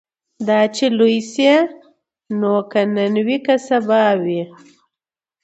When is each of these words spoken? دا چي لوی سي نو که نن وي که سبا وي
دا 0.47 0.59
چي 0.75 0.85
لوی 0.97 1.17
سي 1.31 1.51
نو 2.39 2.53
که 2.71 2.81
نن 2.95 3.15
وي 3.25 3.37
که 3.45 3.55
سبا 3.67 4.03
وي 4.23 4.41